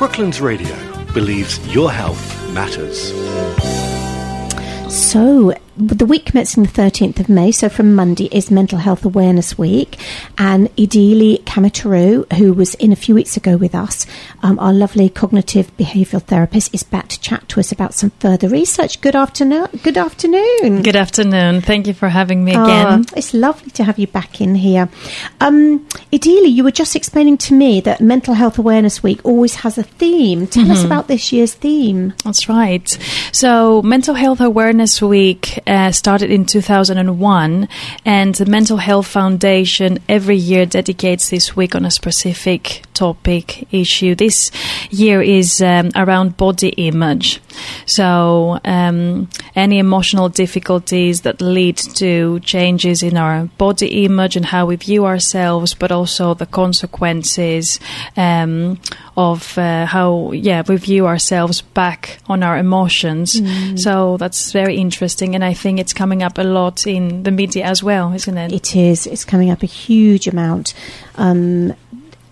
[0.00, 0.74] Brooklands Radio
[1.12, 3.12] believes your health matters.
[4.90, 9.56] So, the week commencing the 13th of May, so from Monday, is Mental Health Awareness
[9.56, 9.98] Week.
[10.36, 14.06] And Idili Kamitaru, who was in a few weeks ago with us,
[14.42, 18.48] um, our lovely cognitive behavioural therapist, is back to chat to us about some further
[18.48, 19.00] research.
[19.00, 19.68] Good afternoon.
[19.82, 20.82] Good afternoon.
[20.82, 21.62] Good afternoon.
[21.62, 23.06] Thank you for having me again.
[23.08, 24.88] Oh, it's lovely to have you back in here.
[25.40, 29.78] Um, Idili, you were just explaining to me that Mental Health Awareness Week always has
[29.78, 30.46] a theme.
[30.46, 30.72] Tell mm-hmm.
[30.72, 32.12] us about this year's theme.
[32.24, 32.86] That's right.
[33.32, 37.68] So, Mental Health Awareness Week uh, started in 2001,
[38.04, 44.14] and the Mental Health Foundation every year dedicates this week on a specific topic issue.
[44.14, 44.50] This
[44.90, 47.40] year is um, around body image.
[47.86, 54.66] So, um, any emotional difficulties that lead to changes in our body image and how
[54.66, 57.80] we view ourselves, but also the consequences
[58.16, 58.78] um,
[59.16, 63.40] of uh, how, yeah, we view ourselves back on our emotions.
[63.40, 63.78] Mm.
[63.78, 67.64] So that's very interesting, and I think it's coming up a lot in the media
[67.64, 68.52] as well, isn't it?
[68.52, 69.06] It is.
[69.06, 70.74] It's coming up a huge amount.
[71.16, 71.74] Um,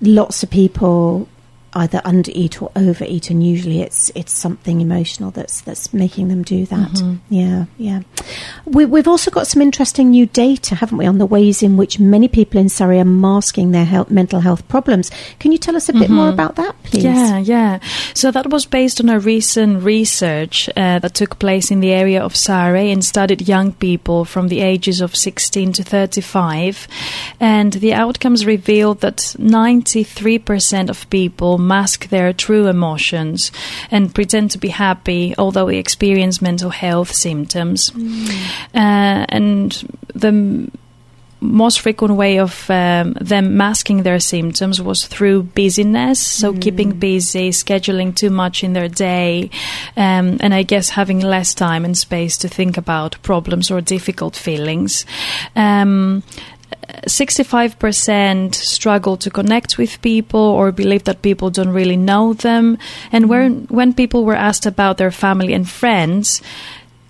[0.00, 1.28] lots of people
[1.74, 6.66] either undereat or overeat, and usually it's it's something emotional that's that's making them do
[6.66, 6.90] that.
[6.90, 7.34] Mm-hmm.
[7.34, 8.02] Yeah, yeah.
[8.64, 11.98] We, have also got some interesting new data, haven't we, on the ways in which
[11.98, 15.10] many people in Surrey are masking their health, mental health problems.
[15.38, 16.14] Can you tell us a bit mm-hmm.
[16.14, 17.04] more about that, please?
[17.04, 17.78] Yeah, yeah.
[18.14, 22.22] So that was based on a recent research uh, that took place in the area
[22.22, 26.88] of Surrey and studied young people from the ages of 16 to 35,
[27.40, 33.50] and the outcomes revealed that 93% of people mask their true emotions
[33.90, 37.90] and pretend to be happy, although they experience mental health symptoms.
[37.90, 38.28] Mm.
[38.74, 40.70] Uh, and the
[41.44, 46.60] most frequent way of um, them masking their symptoms was through busyness, so mm.
[46.60, 49.50] keeping busy, scheduling too much in their day,
[49.96, 54.36] um, and I guess having less time and space to think about problems or difficult
[54.36, 55.04] feelings.
[55.54, 56.22] Um,
[57.06, 62.78] 65% struggle to connect with people or believe that people don't really know them.
[63.12, 66.42] And when, when people were asked about their family and friends,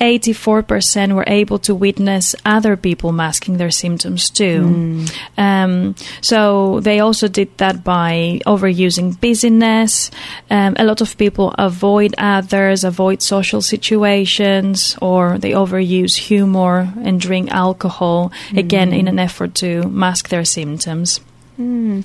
[0.00, 4.60] 84% were able to witness other people masking their symptoms too.
[4.60, 5.18] Mm.
[5.36, 10.10] Um, so they also did that by overusing busyness.
[10.50, 17.20] Um, a lot of people avoid others, avoid social situations, or they overuse humor and
[17.20, 18.58] drink alcohol, mm.
[18.58, 21.20] again, in an effort to mask their symptoms.
[21.60, 22.04] Mm.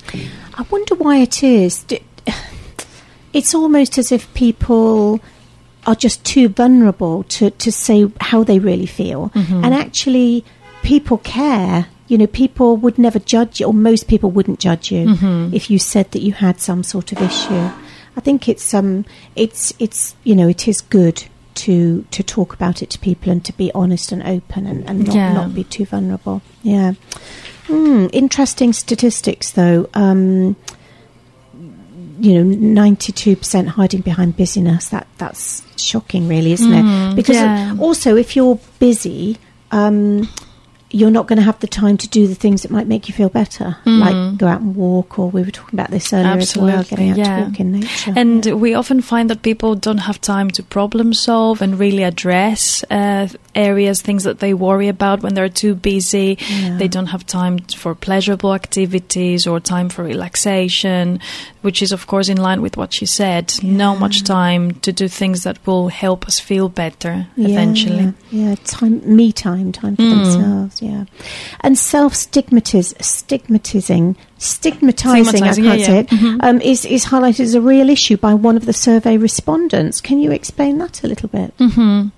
[0.55, 1.85] I wonder why it is.
[3.33, 5.19] It's almost as if people
[5.85, 9.29] are just too vulnerable to, to say how they really feel.
[9.29, 9.63] Mm-hmm.
[9.63, 10.43] And actually,
[10.83, 11.87] people care.
[12.07, 15.53] You know, people would never judge you, or most people wouldn't judge you mm-hmm.
[15.53, 17.69] if you said that you had some sort of issue.
[18.17, 21.23] I think it's um, it's it's you know, it is good
[21.55, 25.07] to to talk about it to people and to be honest and open and, and
[25.07, 25.33] not, yeah.
[25.33, 26.41] not be too vulnerable.
[26.61, 26.93] Yeah.
[27.67, 29.89] Mm, interesting statistics, though.
[29.95, 30.55] Um,
[32.19, 34.89] you know, 92% hiding behind busyness.
[34.89, 37.15] That That's shocking, really, isn't mm, it?
[37.15, 37.75] Because yeah.
[37.79, 39.37] also, if you're busy,
[39.71, 40.29] um,
[40.91, 43.13] you're not going to have the time to do the things that might make you
[43.13, 43.99] feel better, mm.
[43.99, 46.83] like go out and walk, or we were talking about this earlier Absolutely, as well,
[46.83, 47.37] getting out yeah.
[47.37, 48.13] to walk in nature.
[48.15, 48.53] And yeah.
[48.53, 53.27] we often find that people don't have time to problem solve and really address uh,
[53.55, 56.37] areas, things that they worry about when they're too busy.
[56.39, 56.77] Yeah.
[56.77, 61.19] They don't have time for pleasurable activities or time for relaxation,
[61.61, 63.53] which is, of course, in line with what she said.
[63.63, 68.13] No much time to do things that will help us feel better eventually.
[68.31, 70.23] Yeah, time, me time, time for mm.
[70.23, 71.05] themselves yeah.
[71.61, 75.85] And self stigmatizing, stigmatizing, stigmatizing, I can't yeah, yeah.
[75.85, 76.41] say it, mm-hmm.
[76.41, 80.01] um, is, is highlighted as a real issue by one of the survey respondents.
[80.01, 81.55] Can you explain that a little bit?
[81.57, 82.09] Mm-hmm.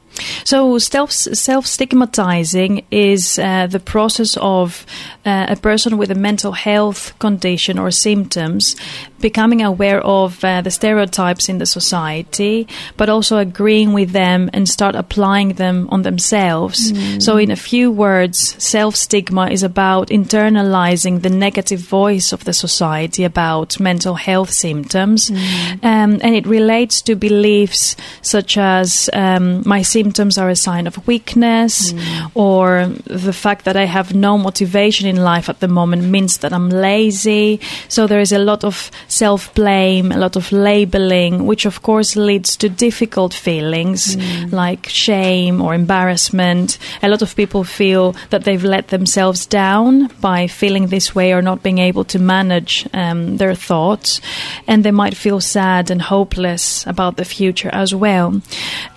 [0.44, 4.86] So self self stigmatizing is uh, the process of
[5.26, 8.76] uh, a person with a mental health condition or symptoms
[9.20, 12.68] becoming aware of uh, the stereotypes in the society,
[12.98, 16.92] but also agreeing with them and start applying them on themselves.
[16.92, 17.22] Mm.
[17.22, 22.54] So, in a few words, self stigma is about internalizing the negative voice of the
[22.54, 25.84] society about mental health symptoms, mm.
[25.84, 30.88] um, and it relates to beliefs such as um, my symptoms symptoms are a sign
[30.88, 31.94] of weakness,
[32.34, 36.54] or the fact that I have no motivation in life at the moment means that
[36.54, 37.60] I'm lazy.
[37.90, 42.16] So there is a lot of self blame, a lot of labeling, which of course
[42.16, 44.16] leads to difficult feelings
[44.54, 46.78] like shame or embarrassment.
[47.04, 51.42] A lot of people feel that they've let themselves down by feeling this way or
[51.42, 54.22] not being able to manage um, their thoughts,
[54.68, 58.42] and they might feel sad and hopeless about the future as well.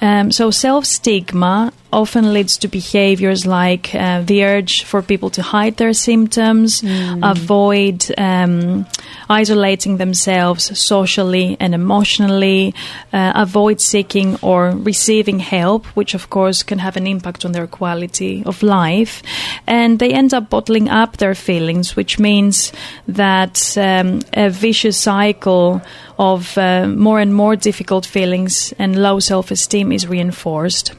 [0.01, 5.43] Um, so self stigma often leads to behaviors like uh, the urge for people to
[5.43, 6.83] hide their symptoms,
[7.23, 8.87] avoid um,
[9.31, 12.75] isolating themselves socially and emotionally,
[13.13, 17.69] uh, avoid seeking or receiving help, which of course can have an impact on their
[17.69, 19.23] quality of life.
[19.67, 22.73] And they end up bottling up their feelings, which means
[23.07, 25.81] that um, a vicious cycle
[26.19, 30.93] of uh, more and more difficult feelings and low self esteem is reinforced.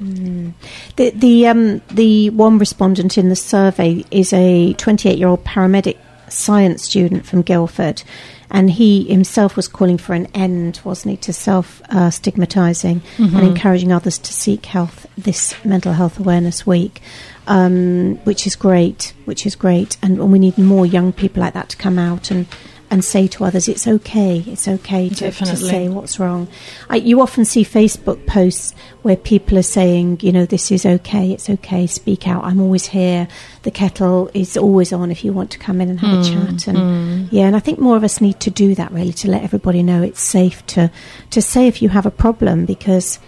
[0.00, 5.96] The the um, the one respondent in the survey is a 28 year old paramedic
[6.30, 8.02] science student from Guildford,
[8.50, 13.02] and he himself was calling for an end, wasn't he, to self uh, stigmatizing
[13.36, 17.00] and encouraging others to seek health this Mental Health Awareness Week,
[17.46, 21.54] um, which is great, which is great, and, and we need more young people like
[21.54, 22.46] that to come out and.
[22.90, 24.42] And say to others, it's okay.
[24.46, 26.48] It's okay to, to say what's wrong.
[26.88, 31.32] I, you often see Facebook posts where people are saying, you know, this is okay,
[31.32, 33.28] it's okay, speak out, I'm always here.
[33.62, 36.56] The kettle is always on if you want to come in and have a hmm,
[36.56, 36.68] chat.
[36.68, 37.34] And hmm.
[37.34, 39.82] yeah, and I think more of us need to do that really to let everybody
[39.82, 40.90] know it's safe to
[41.30, 43.18] to say if you have a problem because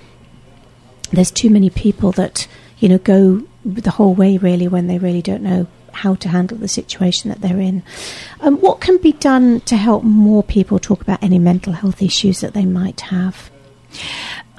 [1.13, 2.47] there's too many people that
[2.79, 6.57] you know go the whole way really when they really don't know how to handle
[6.57, 7.83] the situation that they're in.
[8.41, 12.41] Um, what can be done to help more people talk about any mental health issues
[12.41, 13.51] that they might have?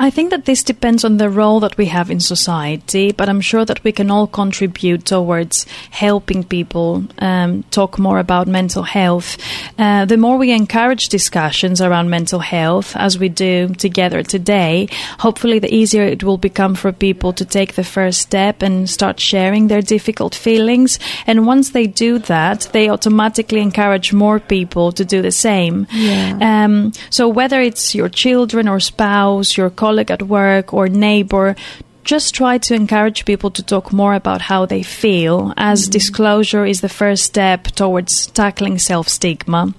[0.01, 3.39] I think that this depends on the role that we have in society, but I'm
[3.39, 9.37] sure that we can all contribute towards helping people um, talk more about mental health.
[9.77, 14.87] Uh, the more we encourage discussions around mental health, as we do together today,
[15.19, 19.19] hopefully the easier it will become for people to take the first step and start
[19.19, 20.97] sharing their difficult feelings.
[21.27, 25.85] And once they do that, they automatically encourage more people to do the same.
[25.91, 26.39] Yeah.
[26.41, 31.55] Um, so whether it's your children or spouse, your colleague at work or neighbor,
[32.03, 36.81] just try to encourage people to talk more about how they feel, as disclosure is
[36.81, 39.73] the first step towards tackling self stigma.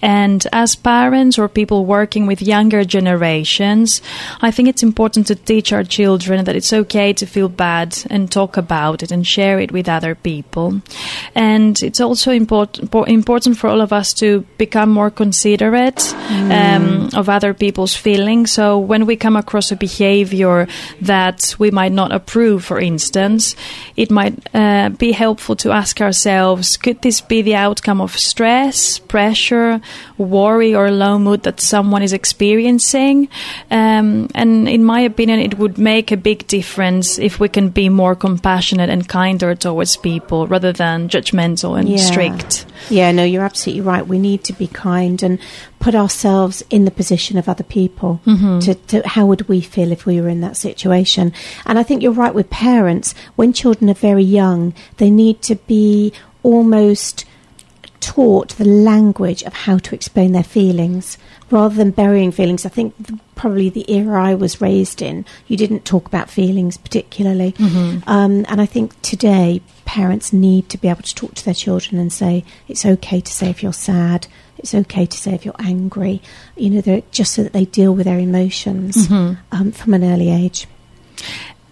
[0.00, 4.02] And as parents or people working with younger generations,
[4.40, 8.30] I think it's important to teach our children that it's okay to feel bad and
[8.30, 10.80] talk about it and share it with other people.
[11.34, 16.14] And it's also important important for all of us to become more considerate
[16.50, 18.52] um, of other people's feelings.
[18.52, 20.66] So when we come across a behavior
[21.00, 23.54] that we might not approve, for instance,
[23.96, 28.98] it might uh, be helpful to ask ourselves could this be the outcome of stress,
[28.98, 29.80] pressure,
[30.18, 33.28] worry, or low mood that someone is experiencing?
[33.70, 37.88] Um, and in my opinion, it would make a big difference if we can be
[37.88, 41.96] more compassionate and kinder towards people rather than judgmental and Yeah.
[41.98, 42.66] strict.
[42.90, 44.06] Yeah, no, you're absolutely right.
[44.06, 45.38] We need to be kind and
[45.84, 48.18] put ourselves in the position of other people.
[48.60, 51.30] To, to how would we feel if we were in that situation?
[51.66, 53.14] And I think you're right with parents.
[53.36, 57.26] When children are very young, they need to be almost
[58.00, 61.18] taught the language of how to explain their feelings
[61.50, 62.64] rather than burying feelings.
[62.64, 66.78] I think th- probably the era I was raised in, you didn't talk about feelings
[66.78, 67.54] particularly.
[68.06, 72.00] Um, and I think today parents need to be able to talk to their children
[72.00, 74.26] and say, it's okay to say if you're sad.
[74.58, 76.22] It's okay to say if you're angry,
[76.56, 80.66] you know, just so that they deal with their emotions um, from an early age.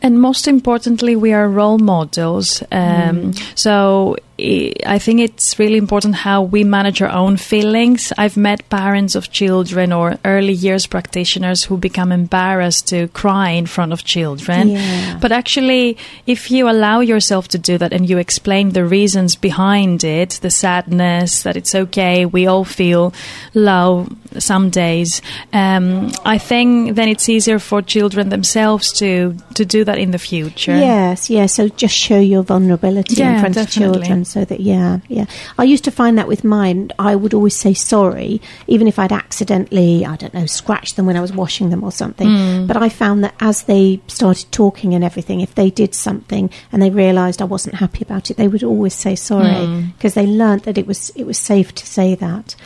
[0.03, 2.63] And most importantly, we are role models.
[2.73, 8.13] Um, So i- I think it's really important how we manage our own feelings.
[8.19, 13.67] I've met parents of children or early years practitioners who become embarrassed to cry in
[13.67, 14.71] front of children.
[14.71, 15.19] Yeah.
[15.21, 15.97] But actually,
[16.27, 20.51] if you allow yourself to do that and you explain the reasons behind it, the
[20.51, 23.13] sadness, that it's okay, we all feel
[23.55, 24.07] low
[24.39, 25.23] some days,
[25.53, 30.19] um, I think then it's easier for children themselves to, to do that in the
[30.19, 30.77] future.
[30.77, 31.55] Yes, yes.
[31.55, 33.87] So just show your vulnerability in front definitely.
[33.87, 34.25] of children.
[34.33, 35.27] So that yeah, yeah.
[35.59, 39.13] I used to find that with mine, I would always say sorry, even if I'd
[39.13, 42.29] accidentally, I don't know, scratched them when I was washing them or something.
[42.29, 42.67] Mm.
[42.67, 46.81] But I found that as they started talking and everything, if they did something and
[46.81, 50.65] they realised I wasn't happy about it, they would always say sorry because they learnt
[50.65, 52.57] that it was it was safe to say that.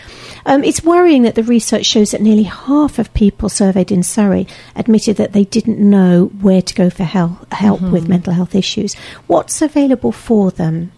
[0.44, 4.46] Um, it's worrying that the research shows that nearly half of people surveyed in Surrey
[4.76, 8.94] admitted that they didn't know where to go for help, help with mental health issues.
[9.26, 10.92] What's available for them?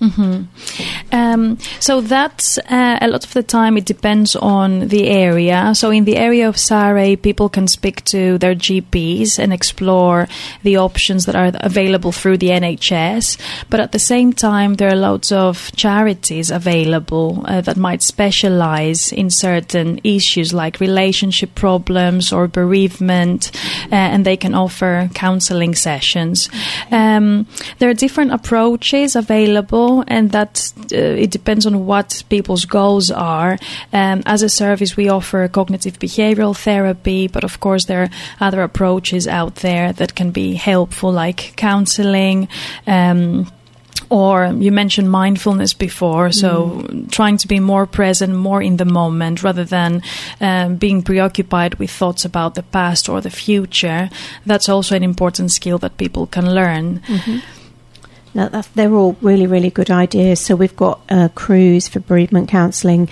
[1.13, 5.75] Um, so that's uh, a lot of the time it depends on the area.
[5.75, 10.29] So in the area of Surrey, people can speak to their GPs and explore
[10.63, 13.39] the options that are available through the NHS.
[13.71, 19.13] But at the same time, there are lots of charities available uh, that might specialize
[19.13, 23.51] in certain issues like relationship problems or bereavement,
[23.91, 26.49] uh, and they can offer counseling sessions.
[26.91, 27.47] Um,
[27.79, 33.59] there are different approaches available, and that uh, it depends on what people's goals are.
[33.93, 38.63] Um, as a service, we offer cognitive behavioral therapy, but of course, there are other
[38.63, 42.49] approaches out there that can be helpful, like counseling.
[42.87, 43.51] Um,
[44.11, 49.43] or you mentioned mindfulness before, so trying to be more present, more in the moment,
[49.43, 50.03] rather than
[50.41, 54.09] um, being preoccupied with thoughts about the past or the future.
[54.47, 57.03] That's also an important skill that people can learn.
[57.09, 57.41] That's,
[58.35, 60.41] they're all really, really good ideas.
[60.41, 63.09] So we've got uh, Cruse for bereavement counselling,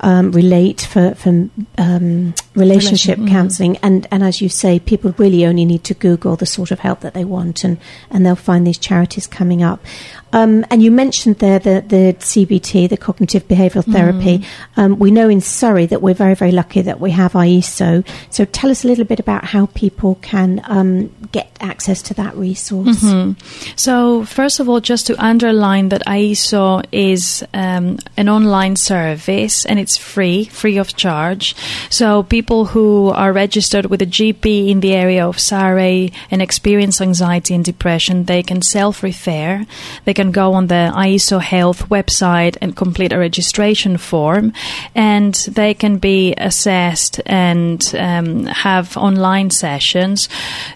[0.00, 3.28] um, Relate for, for um, relationship Relation- mhm.
[3.28, 6.80] counselling, and, and as you say, people really only need to Google the sort of
[6.80, 7.78] help that they want, and,
[8.10, 9.80] and they'll find these charities coming up.
[10.32, 14.44] Um, and you mentioned there the, the CBT, the cognitive behavioural therapy.
[14.76, 18.06] Um, we know in Surrey that we're very, very lucky that we have IESO.
[18.30, 22.36] So tell us a little bit about how people can um, get access to that
[22.36, 23.04] resource.
[23.76, 29.78] So, first of all, just to underline that IESO is um, an online service and
[29.78, 31.54] it's free, free of charge.
[31.90, 37.00] So, people who are registered with a GP in the area of Surrey and experience
[37.00, 39.64] anxiety and depression, they can self refer.
[40.04, 44.52] They can go on the IESO Health website and complete a registration form,
[44.94, 50.28] and they can be assessed and um, have online sessions.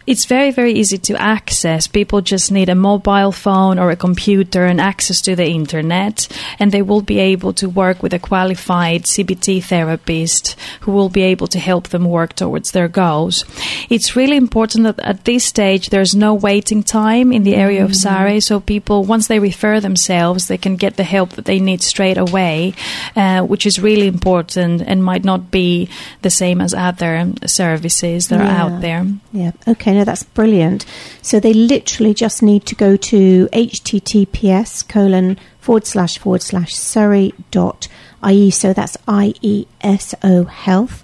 [0.06, 1.86] It's very, very easy to access.
[1.86, 6.28] People just need a mobile phone or a computer and access to the internet,
[6.58, 11.22] and they will be able to work with a qualified CBT therapist who will be
[11.22, 13.44] able to help them work towards their goals.
[13.90, 17.94] It's really important that at this stage there's no waiting time in the area of
[17.94, 21.82] Surrey, so people, once they refer themselves, they can get the help that they need
[21.82, 22.74] straight away,
[23.16, 25.88] uh, which is really important and might not be
[26.22, 29.06] the same as other services that are out there.
[29.32, 29.52] Yeah.
[29.66, 29.94] Okay.
[29.94, 30.84] No, that's brilliant.
[31.22, 37.32] So they literally just need to go to https colon forward slash forward slash surrey
[37.50, 37.88] dot
[38.26, 38.50] ie.
[38.50, 41.02] So that's i e s o health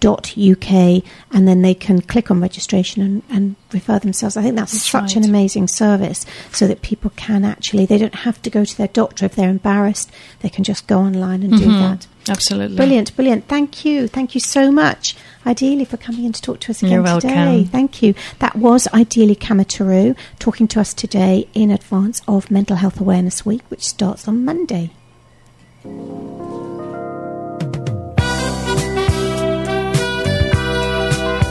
[0.00, 4.34] dot uk, and then they can click on registration and, and refer themselves.
[4.34, 8.14] I think that's, That's such an amazing service, so that people can actually they don't
[8.14, 10.10] have to go to their doctor if they're embarrassed.
[10.40, 11.78] They can just go online and do Mhm.
[11.80, 12.06] that.
[12.30, 12.76] Absolutely.
[12.78, 13.46] Brilliant, brilliant.
[13.46, 14.08] Thank you.
[14.08, 17.68] Thank you so much, Idili, for coming in to talk to us again today.
[17.70, 18.14] Thank you.
[18.38, 23.62] That was Idili Kamataru talking to us today in advance of Mental Health Awareness Week,
[23.68, 24.92] which starts on Monday.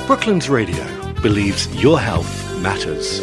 [0.05, 0.86] Brooklands Radio
[1.21, 3.19] believes your health matters.